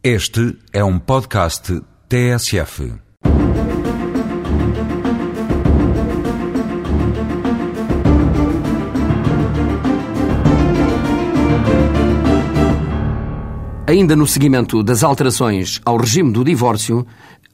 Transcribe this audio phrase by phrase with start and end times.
[0.00, 2.92] Este é um podcast TSF.
[13.88, 17.04] Ainda no seguimento das alterações ao regime do divórcio,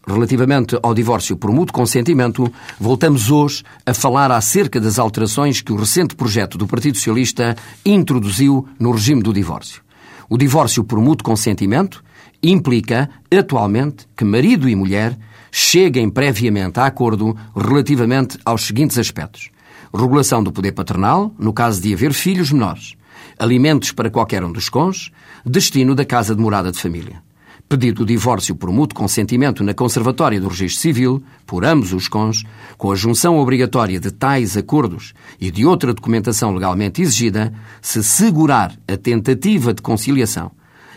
[0.07, 5.77] relativamente ao divórcio por mútuo consentimento, voltamos hoje a falar acerca das alterações que o
[5.77, 7.57] recente projeto do Partido Socialista
[7.87, 9.83] introduziu no regime do divórcio.
[10.29, 12.05] O divórcio por mútuo consentimento
[12.51, 15.17] implica, atualmente, que marido e mulher
[15.51, 19.51] cheguem previamente a acordo relativamente aos seguintes aspectos:
[19.93, 22.95] regulação do poder paternal, no caso de haver filhos menores,
[23.39, 25.11] alimentos para qualquer um dos cônjuges,
[25.45, 27.23] destino da casa de morada de família.
[27.67, 32.47] Pedido de divórcio por mútuo consentimento na Conservatória do Registro Civil, por ambos os cônjuges,
[32.77, 38.79] com a junção obrigatória de tais acordos e de outra documentação legalmente exigida, se segurar
[38.87, 40.53] a tentativa de conciliação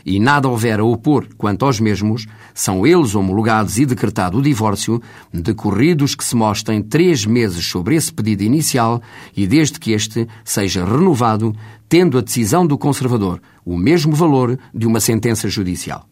[0.08, 5.02] e nada houver a opor quanto aos mesmos, são eles homologados e decretado o divórcio,
[5.34, 9.02] decorridos que se mostrem três meses sobre esse pedido inicial
[9.36, 11.54] e desde que este seja renovado,
[11.90, 16.08] tendo a decisão do conservador o mesmo valor de uma sentença judicial.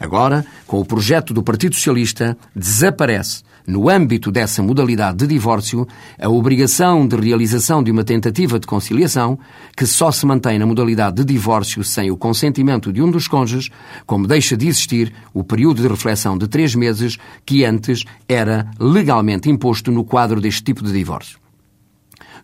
[0.00, 5.86] Agora, com o projeto do Partido Socialista, desaparece, no âmbito dessa modalidade de divórcio,
[6.18, 9.38] a obrigação de realização de uma tentativa de conciliação,
[9.76, 13.68] que só se mantém na modalidade de divórcio sem o consentimento de um dos cônjuges,
[14.06, 19.50] como deixa de existir o período de reflexão de três meses que antes era legalmente
[19.50, 21.38] imposto no quadro deste tipo de divórcio.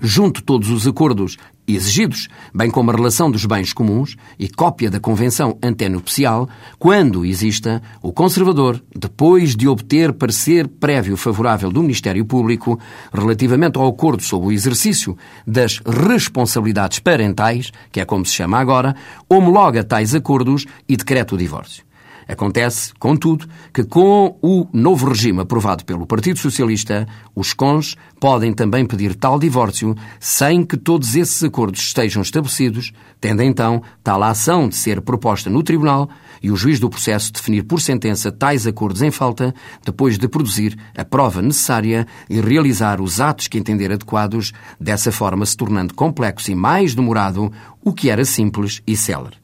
[0.00, 5.00] Junto todos os acordos exigidos, bem como a relação dos bens comuns e cópia da
[5.00, 6.48] Convenção Antenupcial,
[6.78, 12.78] quando exista, o conservador, depois de obter parecer prévio favorável do Ministério Público
[13.12, 18.94] relativamente ao acordo sobre o exercício das responsabilidades parentais, que é como se chama agora,
[19.28, 21.84] homologa tais acordos e decreta o divórcio.
[22.26, 28.86] Acontece, contudo, que com o novo regime aprovado pelo Partido Socialista, os cons podem também
[28.86, 34.76] pedir tal divórcio sem que todos esses acordos estejam estabelecidos, tendo então tal ação de
[34.76, 36.08] ser proposta no Tribunal
[36.42, 40.76] e o juiz do processo definir por sentença tais acordos em falta, depois de produzir
[40.96, 46.50] a prova necessária e realizar os atos que entender adequados, dessa forma se tornando complexo
[46.50, 47.52] e mais demorado
[47.82, 49.43] o que era simples e célere.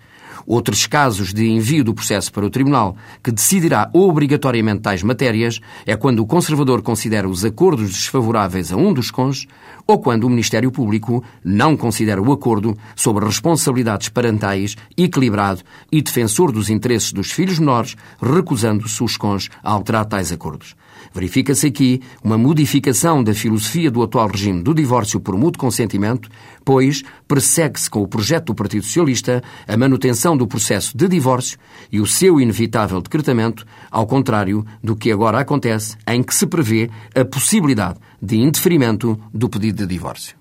[0.52, 5.94] Outros casos de envio do processo para o Tribunal, que decidirá obrigatoriamente tais matérias, é
[5.94, 9.46] quando o conservador considera os acordos desfavoráveis a um dos cônjuges
[9.86, 15.62] ou quando o Ministério Público não considera o acordo sobre responsabilidades parentais equilibrado
[15.92, 20.74] e defensor dos interesses dos filhos menores, recusando-se os cônjuges a alterar tais acordos.
[21.12, 26.28] Verifica-se aqui uma modificação da filosofia do atual regime do divórcio por mútuo consentimento,
[26.64, 31.58] pois persegue-se com o projeto do Partido Socialista a manutenção do processo de divórcio
[31.90, 36.90] e o seu inevitável decretamento, ao contrário do que agora acontece, em que se prevê
[37.14, 40.36] a possibilidade de indeferimento do pedido de divórcio.